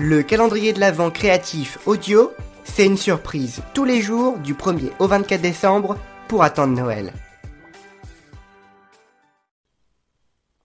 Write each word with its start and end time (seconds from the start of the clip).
Le 0.00 0.22
calendrier 0.22 0.72
de 0.72 0.78
l'Avent 0.78 1.10
créatif 1.10 1.76
audio, 1.84 2.30
c'est 2.62 2.86
une 2.86 2.96
surprise 2.96 3.62
tous 3.74 3.84
les 3.84 4.00
jours 4.00 4.38
du 4.38 4.54
1er 4.54 4.92
au 5.00 5.08
24 5.08 5.40
décembre 5.40 5.98
pour 6.28 6.44
attendre 6.44 6.72
Noël. 6.72 7.12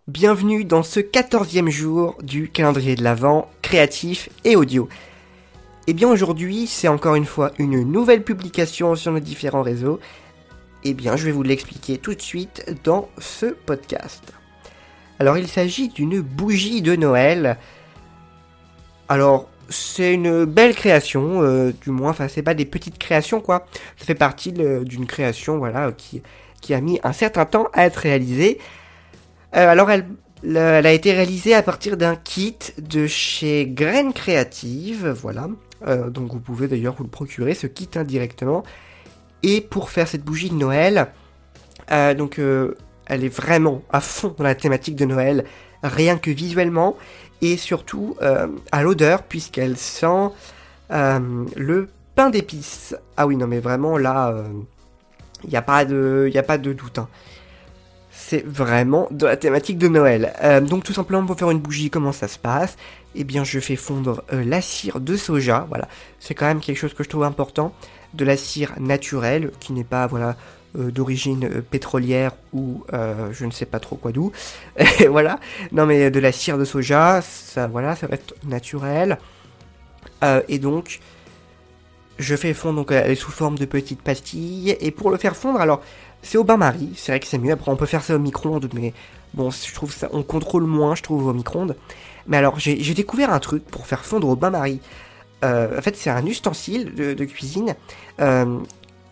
Bienvenue 0.08 0.66
dans 0.66 0.84
ce 0.84 1.00
14e 1.00 1.70
jour 1.70 2.16
du 2.22 2.48
calendrier 2.48 2.94
de 2.94 3.04
l'Avent 3.04 3.50
créatif 3.64 4.30
et 4.44 4.56
audio. 4.56 4.88
Et 5.88 5.94
bien 5.94 6.10
aujourd'hui, 6.10 6.68
c'est 6.68 6.88
encore 6.88 7.16
une 7.16 7.26
fois 7.26 7.54
une 7.58 7.82
nouvelle 7.82 8.24
publication 8.24 8.96
sur 8.96 9.14
nos 9.14 9.20
différents 9.20 9.64
réseaux. 9.64 10.00
Et 10.84 10.94
bien, 10.94 11.16
je 11.16 11.26
vais 11.26 11.32
vous 11.32 11.42
l'expliquer 11.42 11.98
tout 11.98 12.14
de 12.14 12.22
suite 12.22 12.72
dans 12.84 13.10
ce 13.18 13.48
podcast. 13.48 14.32
Alors, 15.18 15.40
il 15.40 15.48
s'agit 15.48 15.90
d'une 15.90 16.22
bougie 16.22 16.84
de 16.84 16.96
Noël 16.96 17.58
alors, 19.10 19.50
c'est 19.70 20.14
une 20.14 20.46
belle 20.46 20.76
création, 20.76 21.42
euh, 21.42 21.72
du 21.82 21.90
moins, 21.90 22.12
enfin, 22.12 22.28
c'est 22.28 22.44
pas 22.44 22.54
des 22.54 22.66
petites 22.66 22.98
créations, 22.98 23.42
quoi. 23.42 23.66
Ça 23.98 24.06
fait 24.06 24.16
partie 24.16 24.52
d'une 24.52 25.06
création, 25.06 25.58
voilà, 25.58 25.92
qui, 25.92 26.74
a 26.74 26.82
mis 26.82 27.00
un 27.04 27.14
certain 27.14 27.46
temps 27.46 27.68
à 27.74 27.86
être 27.86 27.98
réalisée. 27.98 28.60
Euh, 29.56 29.68
alors, 29.68 29.90
elle, 29.92 30.06
a 30.58 30.92
été 30.92 31.14
réalisée 31.14 31.54
à 31.54 31.62
partir 31.62 31.98
d'un 31.98 32.16
kit 32.16 32.58
de 32.78 33.08
chez 33.08 33.66
Graines 33.68 34.14
Créative, 34.14 35.10
voilà. 35.22 35.48
Euh, 35.88 36.10
donc, 36.10 36.32
vous 36.32 36.40
pouvez 36.40 36.68
d'ailleurs 36.68 36.96
vous 36.96 37.04
le 37.04 37.10
procurer, 37.10 37.54
ce 37.54 37.68
kit 37.68 37.90
indirectement. 37.96 38.64
Et 39.42 39.60
pour 39.62 39.90
faire 39.90 40.08
cette 40.08 40.24
bougie 40.24 40.50
de 40.50 40.56
Noël, 40.56 41.08
donc, 42.18 42.40
elle 43.06 43.24
est 43.24 43.36
vraiment 43.36 43.82
à 43.92 44.02
fond 44.02 44.34
dans 44.38 44.44
la 44.44 44.56
thématique 44.56 44.96
de 44.96 45.06
Noël, 45.06 45.46
rien 45.84 46.18
que 46.18 46.32
visuellement 46.32 46.96
et 47.42 47.58
surtout 47.58 48.16
euh, 48.22 48.48
à 48.72 48.84
l'odeur 48.84 49.24
puisqu'elle 49.24 49.78
sent 49.78 50.30
euh, 50.92 51.46
le 51.56 51.90
pain 52.16 52.30
d'épices. 52.30 52.96
Ah 53.18 53.28
oui, 53.28 53.36
non 53.36 53.48
mais 53.48 53.60
vraiment 53.60 53.98
là, 53.98 54.34
il 54.34 54.40
euh, 54.40 55.50
n'y 55.50 55.58
a, 55.58 55.62
pas 55.62 55.86
de, 55.86 56.32
a 56.34 56.44
pas 56.44 56.58
de 56.58 56.74
doute. 56.74 57.00
Hein. 57.00 57.10
C'est 58.12 58.46
vraiment 58.46 59.08
de 59.12 59.26
la 59.26 59.36
thématique 59.36 59.78
de 59.78 59.88
Noël. 59.88 60.34
donc 60.68 60.84
tout 60.84 60.94
simplement 60.94 61.26
pour 61.26 61.38
faire 61.38 61.52
une 61.52 61.60
bougie, 61.60 61.90
comment 61.90 62.12
ça 62.12 62.28
se 62.28 62.40
passe? 62.40 62.78
Eh 63.16 63.24
bien 63.24 63.44
je 63.44 63.60
fais 63.60 63.76
fondre 63.76 64.24
la 64.32 64.62
cire 64.62 65.00
de 65.00 65.18
soja, 65.18 65.66
voilà. 65.68 65.88
C'est 66.20 66.34
quand 66.34 66.46
même 66.46 66.62
quelque 66.62 66.78
chose 66.78 66.94
que 66.94 67.04
je 67.04 67.10
trouve 67.10 67.24
important. 67.24 67.74
De 68.14 68.24
la 68.24 68.38
cire 68.38 68.74
naturelle, 68.80 69.52
qui 69.60 69.74
n'est 69.74 69.84
pas 69.84 70.06
voilà 70.06 70.36
d'origine 70.76 71.46
euh, 71.46 71.62
pétrolière 71.62 72.32
ou 72.52 72.84
euh, 72.94 73.30
je 73.32 73.46
ne 73.46 73.52
sais 73.52 73.66
pas 73.66 73.80
trop 73.80 73.96
quoi 73.96 74.12
d'où. 74.12 74.32
voilà. 75.10 75.40
Non 75.72 75.86
mais 75.86 76.10
de 76.12 76.20
la 76.20 76.32
cire 76.32 76.58
de 76.58 76.66
soja, 76.66 77.22
ça 77.22 77.68
voilà, 77.68 77.96
ça 77.96 78.08
va 78.08 78.16
être 78.16 78.36
naturel. 78.44 79.18
et 80.48 80.58
donc 80.58 81.00
je 82.18 82.36
fais 82.36 82.54
fondre 82.54 82.76
donc 82.78 82.92
elle 82.92 83.12
est 83.12 83.16
sous 83.16 83.32
forme 83.32 83.58
de 83.58 83.66
petites 83.66 84.02
pastilles 84.02 84.78
et 84.80 84.92
pour 84.92 85.12
le 85.12 85.18
faire 85.18 85.36
fondre 85.36 85.60
alors 85.60 85.82
c'est 86.22 86.38
au 86.38 86.46
bain-marie, 86.46 86.94
c'est 86.96 87.12
vrai 87.12 87.20
que 87.20 87.28
c'est 87.28 87.38
mieux 87.38 87.52
après 87.52 87.70
on 87.72 87.76
peut 87.76 87.86
faire 87.86 88.04
ça 88.04 88.16
au 88.16 88.20
micro-ondes 88.20 88.70
mais 88.74 88.94
bon 89.34 89.50
je 89.50 89.74
trouve 89.74 89.92
ça 89.94 90.08
on 90.14 90.24
contrôle 90.24 90.64
moins 90.64 90.96
je 90.96 91.04
trouve 91.04 91.28
au 91.28 91.34
micro-ondes. 91.34 91.76
Mais 92.26 92.38
alors 92.38 92.58
j'ai 92.58 92.94
découvert 92.94 93.34
un 93.34 93.40
truc 93.40 93.66
pour 93.66 93.86
faire 93.86 94.06
fondre 94.06 94.30
au 94.30 94.36
bain-marie. 94.38 94.80
en 95.44 95.82
fait, 95.82 95.98
c'est 95.98 96.10
un 96.10 96.26
ustensile 96.26 96.96
de 96.96 97.26
cuisine 97.26 97.76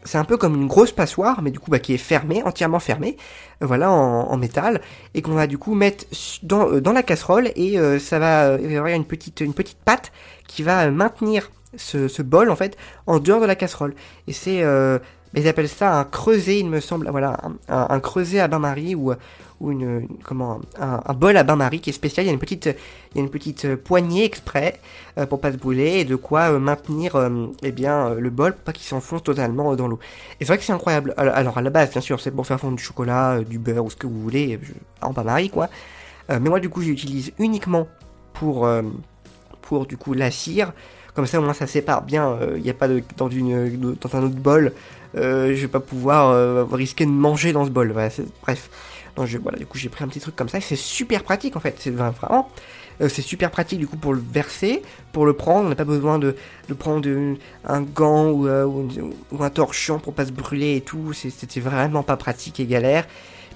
c'est 0.03 0.17
un 0.17 0.23
peu 0.23 0.37
comme 0.37 0.55
une 0.55 0.67
grosse 0.67 0.91
passoire, 0.91 1.41
mais 1.41 1.51
du 1.51 1.59
coup 1.59 1.71
bah, 1.71 1.79
qui 1.79 1.93
est 1.93 1.97
fermée, 1.97 2.41
entièrement 2.43 2.79
fermée, 2.79 3.17
euh, 3.61 3.65
voilà, 3.65 3.91
en, 3.91 4.37
métal, 4.37 4.81
et 5.13 5.21
qu'on 5.21 5.33
va 5.33 5.47
du 5.47 5.57
coup 5.57 5.75
mettre 5.75 6.05
dans, 6.43 6.69
euh, 6.69 6.81
dans 6.81 6.93
la 6.93 7.03
casserole, 7.03 7.51
et 7.55 7.79
euh, 7.79 7.99
ça 7.99 8.19
va 8.19 8.57
y 8.59 8.75
avoir 8.75 8.93
une 8.93 9.05
petite, 9.05 9.41
une 9.41 9.53
petite 9.53 9.77
pâte 9.83 10.11
qui 10.47 10.63
va 10.63 10.89
maintenir 10.89 11.51
ce, 11.77 12.07
ce, 12.07 12.21
bol 12.21 12.49
en 12.49 12.55
fait 12.55 12.77
en 13.07 13.19
dehors 13.19 13.39
de 13.39 13.45
la 13.45 13.55
casserole. 13.55 13.93
Et 14.27 14.33
c'est, 14.33 14.63
ils 15.33 15.47
appellent 15.47 15.69
ça 15.69 15.97
un 15.99 16.03
creuset, 16.03 16.59
il 16.59 16.69
me 16.69 16.79
semble, 16.79 17.09
voilà, 17.09 17.37
un, 17.69 17.99
creuset 17.99 18.39
à 18.39 18.47
bain-marie 18.47 18.95
ou 18.95 19.13
ou 19.61 19.71
une, 19.71 20.07
comment 20.23 20.59
un, 20.79 21.13
bol 21.13 21.37
à 21.37 21.43
bain-marie 21.43 21.79
qui 21.79 21.91
est 21.91 21.93
spécial. 21.93 22.25
Il 22.25 22.27
y 22.27 22.31
a 22.31 22.33
une 22.33 22.39
petite, 22.39 22.65
il 22.65 23.17
y 23.17 23.21
a 23.21 23.23
une 23.23 23.29
petite 23.29 23.65
euh, 23.65 23.77
poignée 23.77 24.25
exprès 24.25 24.79
euh, 25.19 25.27
pour 25.27 25.39
pas 25.39 25.51
se 25.51 25.57
brûler 25.57 25.99
et 25.99 26.05
de 26.05 26.15
quoi 26.15 26.51
euh, 26.51 26.59
maintenir 26.59 27.29
eh 27.61 27.71
bien 27.71 28.15
le 28.15 28.29
bol 28.31 28.53
pour 28.53 28.63
pas 28.63 28.73
qu'il 28.73 28.85
s'enfonce 28.85 29.23
totalement 29.23 29.75
dans 29.75 29.87
l'eau. 29.87 29.99
Et 30.39 30.45
c'est 30.45 30.47
vrai 30.47 30.57
que 30.57 30.63
c'est 30.63 30.73
incroyable. 30.73 31.13
Alors, 31.15 31.57
à 31.57 31.61
la 31.61 31.69
base, 31.69 31.91
bien 31.91 32.01
sûr, 32.01 32.19
c'est 32.19 32.31
pour 32.31 32.47
faire 32.47 32.59
fondre 32.59 32.75
du 32.75 32.83
chocolat, 32.83 33.41
du 33.41 33.59
beurre 33.59 33.85
ou 33.85 33.91
ce 33.91 33.95
que 33.95 34.07
vous 34.07 34.19
voulez 34.19 34.59
en 35.01 35.11
bain-marie 35.11 35.49
quoi. 35.49 35.69
mais 36.29 36.39
moi 36.39 36.59
du 36.59 36.69
coup 36.69 36.81
j'utilise 36.81 37.31
uniquement 37.39 37.87
pour 38.33 38.67
pour 39.61 39.85
du 39.85 39.97
coup 39.97 40.13
la 40.13 40.31
cire. 40.31 40.73
Comme 41.13 41.25
ça 41.25 41.39
au 41.39 41.43
moins 41.43 41.53
ça 41.53 41.67
sépare 41.67 42.03
bien. 42.03 42.37
Il 42.55 42.61
n'y 42.61 42.69
a 42.69 42.73
pas 42.73 42.87
de 42.87 43.03
dans 43.17 43.27
un 43.27 44.23
autre 44.23 44.35
bol. 44.35 44.71
je 45.13 45.53
vais 45.53 45.67
pas 45.67 45.79
pouvoir 45.79 46.69
risquer 46.71 47.05
de 47.05 47.11
manger 47.11 47.51
dans 47.51 47.65
ce 47.65 47.69
bol. 47.69 47.93
bref. 48.41 48.69
Donc 49.15 49.27
voilà, 49.43 49.57
du 49.57 49.65
coup 49.65 49.77
j'ai 49.77 49.89
pris 49.89 50.03
un 50.03 50.07
petit 50.07 50.19
truc 50.19 50.35
comme 50.35 50.49
ça, 50.49 50.61
c'est 50.61 50.75
super 50.75 51.23
pratique 51.23 51.55
en 51.55 51.59
fait, 51.59 51.75
c'est 51.79 51.91
vraiment, 51.91 52.49
euh, 53.01 53.09
c'est 53.09 53.21
super 53.21 53.51
pratique 53.51 53.79
du 53.79 53.87
coup 53.87 53.97
pour 53.97 54.13
le 54.13 54.21
verser, 54.21 54.81
pour 55.11 55.25
le 55.25 55.33
prendre, 55.33 55.65
on 55.65 55.69
n'a 55.69 55.75
pas 55.75 55.83
besoin 55.83 56.17
de, 56.17 56.35
prendre 56.79 57.07
un 57.65 57.81
gant 57.81 58.29
ou, 58.29 58.47
euh, 58.47 58.63
ou, 58.65 58.87
ou, 59.31 59.43
un 59.43 59.49
torchon 59.49 59.99
pour 59.99 60.13
pas 60.13 60.25
se 60.25 60.31
brûler 60.31 60.77
et 60.77 60.81
tout, 60.81 61.11
c'était 61.13 61.59
vraiment 61.59 62.03
pas 62.03 62.15
pratique 62.15 62.59
et 62.59 62.65
galère. 62.65 63.05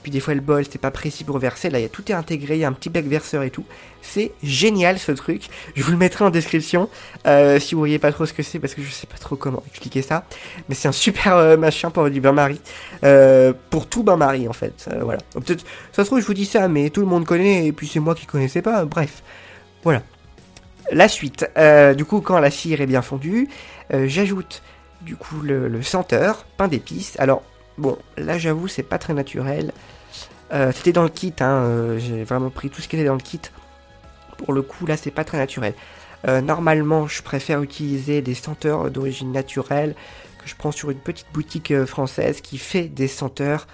Puis 0.05 0.11
des 0.11 0.19
fois 0.19 0.35
le 0.35 0.41
bol 0.41 0.63
c'était 0.63 0.77
pas 0.77 0.91
précis 0.91 1.23
pour 1.23 1.39
verser, 1.39 1.71
là 1.71 1.79
il 1.79 1.81
y 1.81 1.85
a 1.85 1.89
tout 1.89 2.11
est 2.11 2.13
intégré, 2.13 2.57
il 2.57 2.59
y 2.59 2.63
a 2.63 2.67
un 2.67 2.73
petit 2.73 2.91
bec 2.91 3.07
verseur 3.07 3.41
et 3.41 3.49
tout. 3.49 3.65
C'est 4.03 4.33
génial 4.43 4.99
ce 4.99 5.11
truc. 5.11 5.49
Je 5.73 5.81
vous 5.81 5.89
le 5.89 5.97
mettrai 5.97 6.23
en 6.23 6.29
description 6.29 6.89
euh, 7.25 7.59
si 7.59 7.73
vous 7.73 7.81
voyez 7.81 7.97
pas 7.97 8.11
trop 8.11 8.27
ce 8.27 8.33
que 8.33 8.43
c'est 8.43 8.59
parce 8.59 8.75
que 8.75 8.83
je 8.83 8.91
sais 8.91 9.07
pas 9.07 9.17
trop 9.17 9.35
comment 9.35 9.63
expliquer 9.67 10.03
ça. 10.03 10.25
Mais 10.69 10.75
c'est 10.75 10.87
un 10.87 10.91
super 10.91 11.35
euh, 11.35 11.57
machin 11.57 11.89
pour 11.89 12.07
du 12.11 12.21
bain-marie. 12.21 12.61
Euh, 13.03 13.51
pour 13.71 13.87
tout 13.87 14.03
bain-marie 14.03 14.47
en 14.47 14.53
fait. 14.53 14.87
voilà. 15.01 15.21
Peut-être 15.33 15.65
ça 15.91 16.03
se 16.03 16.09
trouve 16.09 16.21
je 16.21 16.27
vous 16.27 16.35
dis 16.35 16.45
ça 16.45 16.67
mais 16.67 16.91
tout 16.91 17.01
le 17.01 17.07
monde 17.07 17.25
connaît 17.25 17.65
et 17.65 17.71
puis 17.71 17.87
c'est 17.87 17.99
moi 17.99 18.13
qui 18.13 18.27
connaissais 18.27 18.61
pas. 18.61 18.85
Bref. 18.85 19.23
Voilà. 19.83 20.03
La 20.91 21.07
suite. 21.07 21.49
du 21.97 22.05
coup 22.05 22.21
quand 22.21 22.37
la 22.37 22.51
cire 22.51 22.79
est 22.79 22.85
bien 22.85 23.01
fondue, 23.01 23.47
j'ajoute 23.91 24.61
du 25.01 25.15
coup 25.15 25.41
le, 25.41 25.67
le 25.67 25.81
senteur, 25.81 26.45
pain 26.57 26.67
d'épices. 26.67 27.15
Alors 27.17 27.41
bon 27.79 27.97
là 28.17 28.37
j'avoue 28.37 28.67
c'est 28.67 28.83
pas 28.83 28.99
très 28.99 29.15
naturel. 29.15 29.73
Euh, 30.53 30.71
c'était 30.73 30.91
dans 30.91 31.03
le 31.03 31.09
kit, 31.09 31.33
hein, 31.39 31.63
euh, 31.63 31.99
j'ai 31.99 32.23
vraiment 32.23 32.49
pris 32.49 32.69
tout 32.69 32.81
ce 32.81 32.87
qui 32.87 32.95
était 32.95 33.05
dans 33.05 33.15
le 33.15 33.19
kit. 33.19 33.41
Pour 34.37 34.53
le 34.53 34.61
coup, 34.61 34.85
là, 34.85 34.97
c'est 34.97 35.11
pas 35.11 35.23
très 35.23 35.37
naturel. 35.37 35.73
Euh, 36.27 36.41
normalement, 36.41 37.07
je 37.07 37.21
préfère 37.21 37.61
utiliser 37.61 38.21
des 38.21 38.35
senteurs 38.35 38.91
d'origine 38.91 39.31
naturelle 39.31 39.95
que 40.41 40.47
je 40.49 40.55
prends 40.55 40.71
sur 40.71 40.91
une 40.91 40.99
petite 40.99 41.27
boutique 41.33 41.85
française 41.85 42.41
qui 42.41 42.57
fait 42.57 42.87
des 42.87 43.07
senteurs 43.07 43.67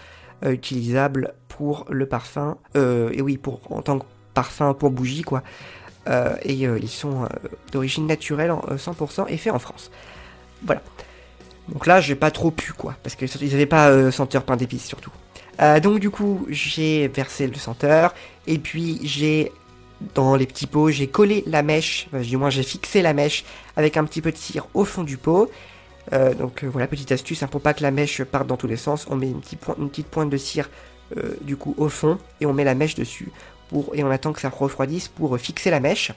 utilisables 0.43 1.33
pour 1.47 1.85
le 1.89 2.07
parfum. 2.07 2.57
et 2.75 3.21
oui, 3.21 3.37
pour 3.37 3.59
en 3.71 3.81
tant 3.81 3.99
que 3.99 4.05
parfum 4.33 4.73
pour 4.73 4.89
bougie, 4.89 5.21
quoi. 5.21 5.43
et 6.43 6.53
ils 6.53 6.89
sont 6.89 7.27
d'origine 7.71 8.07
naturelle, 8.07 8.51
100% 8.51 9.25
et 9.27 9.37
faits 9.37 9.53
en 9.53 9.59
France. 9.59 9.91
Voilà. 10.63 10.81
Donc 11.69 11.85
là, 11.85 12.01
j'ai 12.01 12.15
pas 12.15 12.31
trop 12.31 12.49
pu, 12.51 12.73
quoi, 12.73 12.95
parce 13.03 13.15
qu'ils 13.15 13.51
n'avaient 13.51 13.65
pas 13.65 14.11
senteur 14.11 14.43
pain 14.43 14.55
d'épices 14.55 14.85
surtout. 14.85 15.11
Euh, 15.61 15.79
donc 15.79 15.99
du 15.99 16.09
coup, 16.09 16.45
j'ai 16.49 17.07
versé 17.07 17.47
le 17.47 17.55
senteur, 17.55 18.13
et 18.47 18.57
puis 18.57 18.99
j'ai, 19.03 19.51
dans 20.15 20.35
les 20.35 20.47
petits 20.47 20.67
pots, 20.67 20.89
j'ai 20.89 21.07
collé 21.07 21.43
la 21.45 21.61
mèche, 21.61 22.07
du 22.13 22.37
moins 22.37 22.49
j'ai 22.49 22.63
fixé 22.63 23.01
la 23.01 23.13
mèche 23.13 23.43
avec 23.75 23.97
un 23.97 24.05
petit 24.05 24.21
peu 24.21 24.31
de 24.31 24.37
cire 24.37 24.67
au 24.73 24.85
fond 24.85 25.03
du 25.03 25.17
pot. 25.17 25.51
Euh, 26.13 26.33
donc 26.33 26.63
euh, 26.63 26.67
voilà, 26.67 26.87
petite 26.87 27.11
astuce, 27.11 27.43
hein, 27.43 27.47
pour 27.47 27.61
pas 27.61 27.73
que 27.75 27.83
la 27.83 27.91
mèche 27.91 28.23
parte 28.23 28.47
dans 28.47 28.57
tous 28.57 28.67
les 28.67 28.77
sens, 28.77 29.05
on 29.09 29.15
met 29.15 29.29
une 29.29 29.41
petite, 29.41 30.07
pointe 30.07 30.29
de 30.29 30.37
cire 30.37 30.69
du 31.41 31.57
coup 31.57 31.75
au 31.77 31.89
fond, 31.89 32.17
et 32.39 32.45
on 32.45 32.53
met 32.53 32.63
la 32.63 32.73
mèche 32.73 32.95
dessus, 32.95 33.33
et 33.93 34.01
on 34.01 34.09
attend 34.09 34.31
que 34.31 34.39
ça 34.39 34.47
refroidisse 34.47 35.09
pour 35.09 35.37
fixer 35.37 35.69
la 35.69 35.81
mèche. 35.81 36.13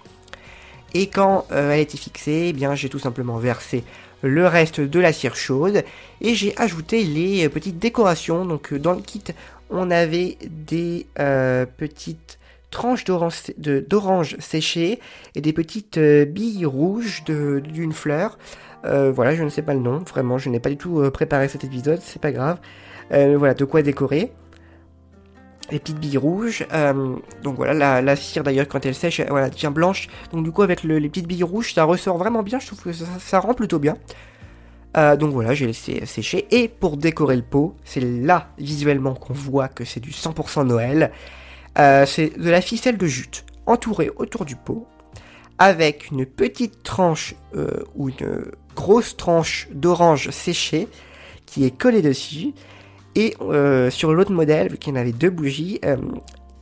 Et 0.95 1.09
quand 1.09 1.49
elle 1.51 1.81
été 1.81 1.99
fixée, 1.99 2.47
eh 2.51 2.53
bien 2.53 2.77
j'ai 2.77 2.89
tout 2.89 3.01
simplement 3.01 3.37
versé 3.39 3.83
le 4.25 4.47
reste 4.47 4.81
de 4.81 5.01
la 5.01 5.13
cire 5.13 5.37
chaude 5.37 5.85
et 6.21 6.35
j'ai 6.35 6.57
ajouté 6.57 7.05
les 7.05 7.49
petites 7.49 7.79
décorations. 7.79 8.45
Donc 8.45 8.73
euh, 8.73 8.79
dans 8.79 8.93
le 8.93 9.03
kit, 9.03 9.23
on 9.71 9.91
avait 9.91 10.39
des 10.49 11.07
euh, 11.19 11.67
petites 11.77 12.39
tranches 12.71 13.05
d'orange 13.05 14.37
séchées 14.41 14.99
et 15.35 15.41
des 15.41 15.53
petites 15.53 15.99
euh, 15.99 16.25
billes 16.25 16.67
rouges 16.67 17.23
d'une 17.25 17.93
fleur. 17.93 18.39
voilà, 18.83 19.35
je 19.35 19.45
ne 19.45 19.49
sais 19.49 19.63
pas 19.63 19.75
le 19.75 19.81
nom, 19.81 19.99
vraiment, 19.99 20.39
je 20.39 20.51
n'ai 20.51 20.61
pas 20.61 20.71
du 20.71 20.77
tout 20.77 21.03
préparé 21.11 21.49
cet 21.49 21.65
épisode, 21.65 22.01
c'est 22.03 22.21
pas 22.21 22.33
grave. 22.33 22.59
voilà, 23.11 23.55
de 23.55 23.65
quoi 23.65 23.83
décorer 23.83 24.33
les 25.71 25.79
petites 25.79 25.99
billes 25.99 26.19
rouges. 26.19 26.67
donc 27.43 27.57
voilà, 27.57 28.01
la, 28.03 28.17
cire 28.17 28.43
d'ailleurs 28.43 28.69
quand 28.69 28.85
elle 28.85 28.95
sèche, 28.95 29.21
voilà, 29.29 29.51
devient 29.51 29.71
blanche. 29.73 30.09
Donc 30.33 30.45
du 30.45 30.53
coup 30.53 30.63
avec 30.63 30.83
les 30.83 31.09
petites 31.09 31.27
billes 31.27 31.43
rouges, 31.43 31.75
ça 31.75 31.85
ressort 31.85 32.19
vraiment 32.19 32.43
bien. 32.43 32.59
Je 32.59 32.67
trouve 32.67 32.83
que 32.83 32.93
ça, 32.93 33.41
rend 33.41 33.55
plutôt 33.55 33.79
bien. 33.79 33.97
Euh, 34.97 35.17
donc 35.17 35.33
voilà, 35.33 35.55
j'ai 35.55 35.67
laissé 35.67 36.05
sécher. 36.07 36.47
Et 36.51 36.69
pour 36.69 36.97
décorer 36.97 37.37
le 37.37 37.43
pot, 37.43 37.75
c'est 37.85 38.01
là 38.01 38.49
visuellement 38.59 39.15
qu'on 39.15 39.33
voit 39.33 39.69
que 39.69 39.85
c'est 39.85 40.01
du 40.01 40.11
100% 40.11 40.67
Noël. 40.67 41.11
Euh, 41.79 42.07
c'est 42.07 42.39
de 42.39 42.51
la 42.51 42.61
ficelle 42.61 42.97
de 42.97 43.07
jute 43.07 43.45
entourée 43.67 44.11
autour 44.17 44.45
du 44.45 44.55
pot 44.55 44.87
avec 45.59 46.11
une 46.11 46.27
petite 46.27 46.83
tranche 46.83 47.35
euh, 47.55 47.85
ou 47.95 48.09
une 48.09 48.45
grosse 48.75 49.17
tranche 49.17 49.69
d'orange 49.73 50.31
séchée 50.31 50.89
qui 51.47 51.65
est 51.65 51.77
collée 51.77 52.03
dessus. 52.03 52.53
Et 53.15 53.37
euh, 53.41 53.91
sur 53.91 54.13
l'autre 54.13 54.33
modèle, 54.33 54.71
vu 54.71 54.79
qu'il 54.79 54.95
y 54.95 54.97
en 54.97 55.01
avait 55.01 55.13
deux 55.13 55.31
bougies, 55.31 55.81
euh, 55.85 55.97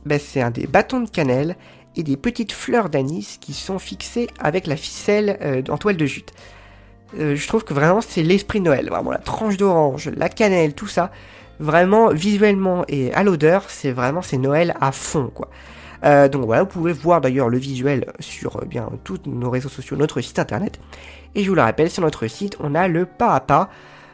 ben, 0.05 0.19
c'est 0.19 0.41
un 0.41 0.51
des 0.51 0.67
bâtons 0.67 1.01
de 1.01 1.09
cannelle 1.09 1.55
et 1.95 2.03
des 2.03 2.17
petites 2.17 2.51
fleurs 2.51 2.89
d'anis 2.89 3.37
qui 3.39 3.53
sont 3.53 3.79
fixées 3.79 4.27
avec 4.39 4.67
la 4.67 4.75
ficelle 4.75 5.63
en 5.69 5.77
toile 5.77 5.95
de 5.95 6.05
jute. 6.07 6.31
je 7.15 7.47
trouve 7.47 7.63
que 7.63 7.75
vraiment 7.75 8.01
c'est 8.01 8.23
l'esprit 8.23 8.61
Noël, 8.61 8.89
vraiment 8.89 9.11
la 9.11 9.19
tranche 9.19 9.57
d'orange, 9.57 10.09
la 10.17 10.27
cannelle, 10.27 10.73
tout 10.73 10.87
ça, 10.87 11.11
vraiment 11.59 12.09
visuellement 12.09 12.83
et 12.87 13.13
à 13.13 13.23
l'odeur, 13.23 13.65
c'est 13.67 13.91
vraiment 13.91 14.23
c'est 14.23 14.39
Noël 14.39 14.73
à 14.81 14.91
fond. 14.91 15.31
Euh, 16.03 16.27
donc 16.27 16.45
voilà, 16.45 16.63
vous 16.63 16.69
pouvez 16.69 16.93
voir 16.93 17.21
d'ailleurs 17.21 17.49
le 17.49 17.57
visuel 17.57 18.05
sur 18.19 18.57
euh, 18.57 18.65
bien 18.65 18.89
tous 19.03 19.21
nos 19.25 19.49
réseaux 19.49 19.69
sociaux, 19.69 19.95
notre 19.95 20.19
site 20.21 20.39
internet. 20.39 20.79
Et 21.35 21.43
je 21.43 21.49
vous 21.49 21.55
le 21.55 21.61
rappelle, 21.61 21.89
sur 21.89 22.03
notre 22.03 22.27
site, 22.27 22.57
on 22.59 22.75
a 22.75 22.87
le 22.87 23.05
pas 23.05 23.33
à 23.33 23.39
pas. 23.39 23.69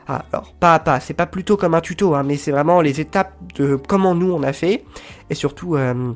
Alors, 0.09 0.53
pas 0.59 0.73
à 0.73 0.79
pas, 0.79 1.00
c'est 1.00 1.13
pas 1.13 1.27
plutôt 1.27 1.56
comme 1.56 1.75
un 1.75 1.81
tuto, 1.81 2.15
hein, 2.15 2.23
mais 2.23 2.35
c'est 2.35 2.51
vraiment 2.51 2.81
les 2.81 3.00
étapes 3.00 3.31
de 3.56 3.75
comment 3.75 4.15
nous 4.15 4.31
on 4.31 4.41
a 4.41 4.53
fait, 4.53 4.83
et 5.29 5.35
surtout 5.35 5.75
euh, 5.75 6.13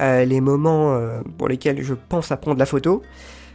les 0.00 0.40
moments 0.40 0.98
pour 1.36 1.48
lesquels 1.48 1.82
je 1.82 1.92
pense 1.92 2.32
à 2.32 2.38
prendre 2.38 2.58
la 2.58 2.64
photo. 2.64 3.02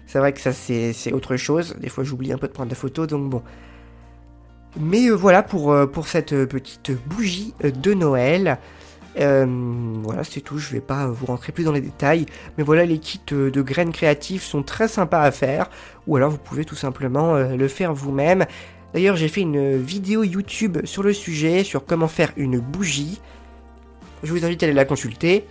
C'est 0.05 0.19
vrai 0.19 0.31
que 0.31 0.41
ça 0.41 0.51
c'est 0.51 1.11
autre 1.11 1.37
chose, 1.37 1.75
des 1.79 1.89
fois 1.89 2.03
j'oublie 2.03 2.31
un 2.31 2.37
peu 2.37 2.47
de 2.47 2.53
prendre 2.53 2.69
la 2.69 2.75
photo, 2.75 3.07
donc 3.07 3.31
bon. 3.31 3.41
Mais 4.79 5.09
voilà 5.09 5.41
pour, 5.41 5.73
cette 6.05 6.45
petite 6.45 6.91
bougie 7.07 7.55
de 7.63 7.93
Noël. 7.95 8.59
Euh, 9.19 9.45
voilà, 10.03 10.23
c'est 10.23 10.41
tout, 10.41 10.57
je 10.57 10.71
vais 10.71 10.81
pas 10.81 11.07
vous 11.07 11.25
rentrer 11.25 11.51
plus 11.51 11.63
dans 11.63 11.71
les 11.71 11.81
détails, 11.81 12.25
mais 12.57 12.63
voilà, 12.63 12.85
les 12.85 12.97
kits 12.97 13.21
euh, 13.31 13.51
de 13.51 13.61
graines 13.61 13.91
créatives 13.91 14.41
sont 14.41 14.63
très 14.63 14.87
sympas 14.87 15.21
à 15.21 15.31
faire, 15.31 15.69
ou 16.07 16.15
alors 16.15 16.31
vous 16.31 16.37
pouvez 16.37 16.65
tout 16.65 16.75
simplement 16.75 17.35
euh, 17.35 17.55
le 17.55 17.67
faire 17.67 17.93
vous-même. 17.93 18.45
D'ailleurs, 18.93 19.15
j'ai 19.15 19.27
fait 19.27 19.41
une 19.41 19.77
vidéo 19.77 20.23
YouTube 20.23 20.79
sur 20.85 21.03
le 21.03 21.13
sujet, 21.13 21.63
sur 21.63 21.85
comment 21.85 22.07
faire 22.07 22.31
une 22.37 22.59
bougie. 22.59 23.19
Je 24.23 24.31
vous 24.31 24.45
invite 24.45 24.63
à 24.63 24.67
aller 24.67 24.75
la 24.75 24.85
consulter. 24.85 25.45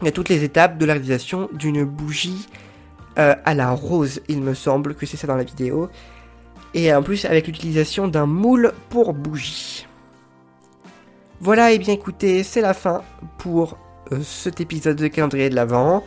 Il 0.00 0.06
y 0.06 0.08
a 0.08 0.12
toutes 0.12 0.28
les 0.28 0.44
étapes 0.44 0.78
de 0.78 0.86
la 0.86 0.94
réalisation 0.94 1.48
d'une 1.52 1.84
bougie 1.84 2.48
à 3.16 3.54
la 3.54 3.70
rose, 3.70 4.20
il 4.28 4.40
me 4.40 4.54
semble 4.54 4.94
que 4.94 5.06
c'est 5.06 5.16
ça 5.16 5.26
dans 5.26 5.36
la 5.36 5.44
vidéo. 5.44 5.88
Et 6.74 6.92
en 6.94 7.02
plus 7.02 7.24
avec 7.24 7.46
l'utilisation 7.46 8.08
d'un 8.08 8.26
moule 8.26 8.72
pour 8.88 9.12
bougie. 9.12 9.86
Voilà, 11.40 11.72
et 11.72 11.78
bien 11.78 11.94
écoutez, 11.94 12.42
c'est 12.42 12.60
la 12.60 12.74
fin 12.74 13.02
pour 13.38 13.78
euh, 14.12 14.20
cet 14.22 14.60
épisode 14.60 14.96
de 14.96 15.08
calendrier 15.08 15.48
de 15.48 15.54
l'Avent. 15.54 16.04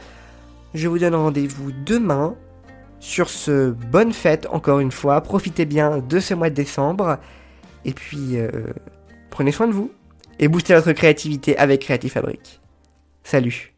Je 0.73 0.87
vous 0.87 0.99
donne 0.99 1.15
rendez-vous 1.15 1.71
demain. 1.85 2.35
Sur 3.03 3.29
ce, 3.29 3.71
bonne 3.71 4.13
fête 4.13 4.47
encore 4.49 4.79
une 4.79 4.93
fois. 4.93 5.19
Profitez 5.19 5.65
bien 5.65 5.97
de 5.97 6.21
ce 6.21 6.33
mois 6.33 6.49
de 6.49 6.55
décembre. 6.55 7.17
Et 7.83 7.91
puis, 7.91 8.37
euh, 8.37 8.47
prenez 9.29 9.51
soin 9.51 9.67
de 9.67 9.73
vous. 9.73 9.91
Et 10.39 10.47
boostez 10.47 10.73
votre 10.73 10.93
créativité 10.93 11.57
avec 11.57 11.81
Creative 11.81 12.13
Fabric. 12.13 12.61
Salut. 13.25 13.73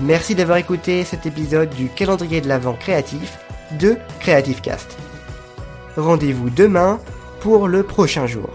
Merci 0.00 0.34
d'avoir 0.34 0.58
écouté 0.58 1.04
cet 1.04 1.24
épisode 1.24 1.70
du 1.70 1.88
calendrier 1.88 2.40
de 2.40 2.48
l'Avent 2.48 2.74
créatif 2.74 3.38
de 3.78 3.96
Creative 4.18 4.60
Cast. 4.60 4.98
Rendez-vous 5.96 6.50
demain 6.50 6.98
pour 7.40 7.68
le 7.68 7.84
prochain 7.84 8.26
jour. 8.26 8.50